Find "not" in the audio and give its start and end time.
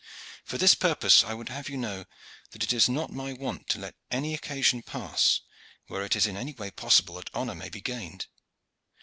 2.89-3.11